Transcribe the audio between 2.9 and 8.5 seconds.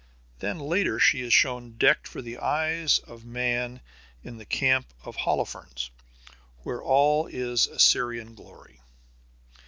of man in the camp of Holofernes, where all is Assyrian